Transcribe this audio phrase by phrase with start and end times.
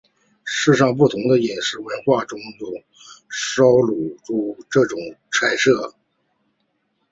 [0.43, 2.81] 世界不同的饮食文化中都有
[3.29, 4.97] 烧乳猪这种
[5.31, 5.93] 菜色。